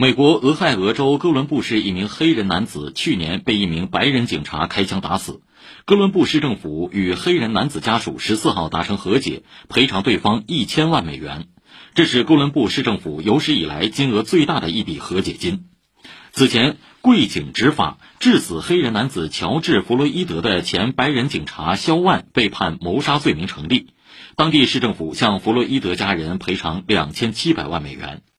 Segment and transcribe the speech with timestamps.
[0.00, 5.42] 美国俄亥俄州哥伦布市一名黑人男子去年被一名白人警察开枪打死，
[5.84, 11.48] 哥伦布市政府与黑人男子家属十四号达成和解，赔偿对方一千万美元，
[11.94, 15.66] 这是哥伦布市政府有史以来金额最大的一笔和解金。
[16.32, 23.88] 此前，跪警执法致死黑人男子乔治·弗洛伊德的前白人警察肖万被判谋杀罪名成立，
[24.34, 28.22] 当地市政府向弗洛伊德家人赔偿两千七百万美元。